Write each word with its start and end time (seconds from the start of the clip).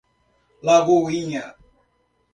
Lagoinha 0.65 1.43